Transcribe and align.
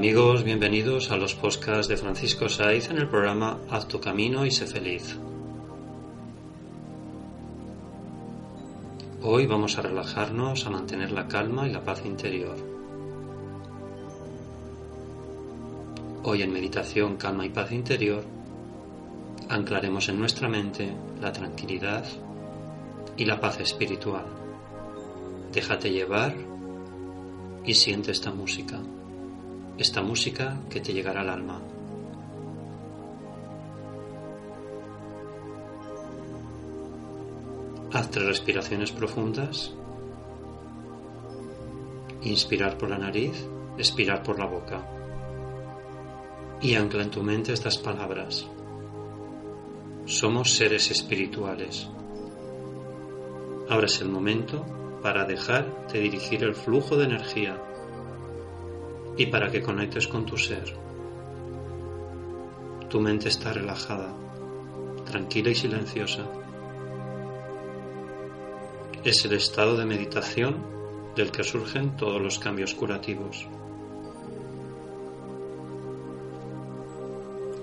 amigos, 0.00 0.44
bienvenidos 0.44 1.10
a 1.10 1.18
los 1.18 1.34
podcasts 1.34 1.86
de 1.86 1.98
Francisco 1.98 2.48
Saiz 2.48 2.88
en 2.88 2.96
el 2.96 3.06
programa 3.06 3.58
Haz 3.68 3.86
tu 3.86 4.00
camino 4.00 4.46
y 4.46 4.50
sé 4.50 4.66
feliz. 4.66 5.18
Hoy 9.20 9.46
vamos 9.46 9.76
a 9.76 9.82
relajarnos, 9.82 10.66
a 10.66 10.70
mantener 10.70 11.12
la 11.12 11.28
calma 11.28 11.68
y 11.68 11.72
la 11.72 11.84
paz 11.84 12.00
interior. 12.06 12.56
Hoy 16.22 16.40
en 16.40 16.50
meditación, 16.50 17.18
calma 17.18 17.44
y 17.44 17.50
paz 17.50 17.70
interior, 17.70 18.24
anclaremos 19.50 20.08
en 20.08 20.18
nuestra 20.18 20.48
mente 20.48 20.94
la 21.20 21.30
tranquilidad 21.30 22.06
y 23.18 23.26
la 23.26 23.38
paz 23.38 23.60
espiritual. 23.60 24.24
Déjate 25.52 25.90
llevar 25.90 26.34
y 27.66 27.74
siente 27.74 28.12
esta 28.12 28.30
música 28.30 28.80
esta 29.80 30.02
música 30.02 30.60
que 30.68 30.80
te 30.80 30.92
llegará 30.92 31.22
al 31.22 31.30
alma. 31.30 31.58
Haz 37.90 38.10
tres 38.10 38.26
respiraciones 38.26 38.92
profundas. 38.92 39.72
Inspirar 42.22 42.76
por 42.76 42.90
la 42.90 42.98
nariz, 42.98 43.32
expirar 43.78 44.22
por 44.22 44.38
la 44.38 44.44
boca. 44.44 44.86
Y 46.60 46.74
ancla 46.74 47.02
en 47.02 47.10
tu 47.10 47.22
mente 47.22 47.54
estas 47.54 47.78
palabras. 47.78 48.46
Somos 50.04 50.54
seres 50.54 50.90
espirituales. 50.90 51.88
Ahora 53.70 53.86
es 53.86 53.98
el 54.02 54.10
momento 54.10 54.66
para 55.02 55.24
dejar 55.24 55.88
de 55.90 56.00
dirigir 56.00 56.44
el 56.44 56.54
flujo 56.54 56.98
de 56.98 57.04
energía 57.04 57.58
y 59.16 59.26
para 59.26 59.50
que 59.50 59.62
conectes 59.62 60.08
con 60.08 60.24
tu 60.24 60.36
ser. 60.36 60.74
Tu 62.88 63.00
mente 63.00 63.28
está 63.28 63.52
relajada, 63.52 64.12
tranquila 65.04 65.50
y 65.50 65.54
silenciosa. 65.54 66.24
Es 69.04 69.24
el 69.24 69.32
estado 69.32 69.76
de 69.76 69.86
meditación 69.86 70.56
del 71.14 71.30
que 71.30 71.44
surgen 71.44 71.96
todos 71.96 72.20
los 72.20 72.38
cambios 72.38 72.74
curativos. 72.74 73.46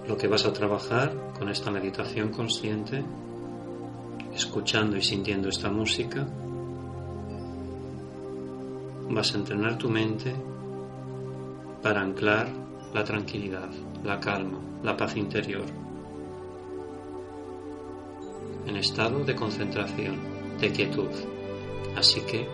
Lo 0.08 0.18
que 0.18 0.28
vas 0.28 0.46
a 0.46 0.54
trabajar 0.54 1.34
con 1.38 1.50
esta 1.50 1.70
meditación 1.70 2.30
consciente, 2.30 3.04
escuchando 4.34 4.96
y 4.96 5.02
sintiendo 5.02 5.50
esta 5.50 5.70
música, 5.70 6.26
vas 9.10 9.34
a 9.34 9.38
entrenar 9.38 9.78
tu 9.78 9.90
mente 9.90 10.34
para 11.82 12.02
anclar 12.02 12.48
la 12.94 13.04
tranquilidad, 13.04 13.70
la 14.04 14.20
calma, 14.20 14.60
la 14.84 14.96
paz 14.96 15.16
interior, 15.16 15.66
en 18.68 18.76
estado 18.76 19.24
de 19.24 19.36
concentración, 19.36 20.18
de 20.60 20.72
quietud. 20.72 21.10
Así 21.96 22.22
que 22.22 22.48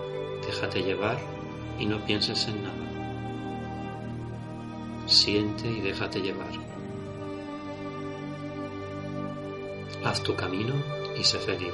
déjate 0.45 0.83
llevar 0.83 1.17
y 1.79 1.85
no 1.85 2.03
pienses 2.05 2.47
en 2.47 2.63
nada. 2.63 2.75
Siente 5.07 5.69
y 5.69 5.81
déjate 5.81 6.21
llevar. 6.21 6.51
Haz 10.05 10.21
tu 10.21 10.35
camino 10.35 10.73
y 11.19 11.23
sé 11.23 11.39
feliz. 11.39 11.73